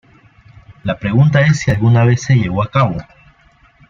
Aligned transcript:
La 0.83 0.97
pregunta 0.97 1.41
es 1.41 1.59
si 1.59 1.69
alguna 1.69 2.03
vez 2.05 2.23
se 2.23 2.33
llevó 2.33 2.63
a 2.63 2.71
cabo. 2.71 2.97